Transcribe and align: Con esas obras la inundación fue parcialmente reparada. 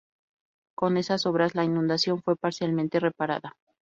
Con 0.75 0.97
esas 0.97 1.27
obras 1.27 1.53
la 1.53 1.63
inundación 1.63 2.23
fue 2.23 2.35
parcialmente 2.35 2.99
reparada. 2.99 3.53